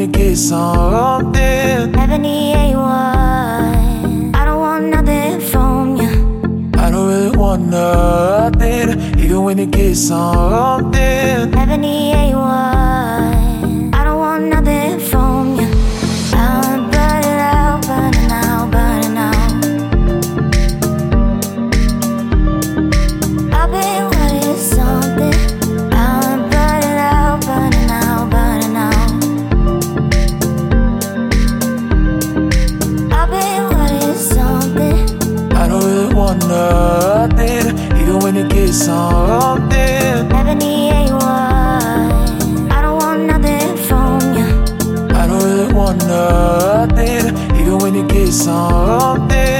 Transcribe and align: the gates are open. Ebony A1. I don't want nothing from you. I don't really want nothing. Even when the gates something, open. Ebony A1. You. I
the 0.00 0.06
gates 0.06 0.50
are 0.50 1.20
open. 1.20 1.94
Ebony 1.94 2.54
A1. 2.54 4.34
I 4.34 4.44
don't 4.46 4.58
want 4.58 4.84
nothing 4.86 5.40
from 5.40 5.96
you. 5.96 6.72
I 6.78 6.90
don't 6.90 7.06
really 7.06 7.36
want 7.36 7.68
nothing. 7.68 8.88
Even 9.18 9.44
when 9.44 9.58
the 9.58 9.66
gates 9.66 10.08
something, 10.08 10.94
open. 10.94 11.54
Ebony 11.54 12.12
A1. 12.14 12.89
You. 48.50 48.56
I 48.56 49.59